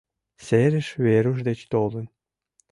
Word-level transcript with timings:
Серыш 0.45 0.87
Веруш 1.03 1.39
деч 1.47 1.59
толын. 1.71 2.05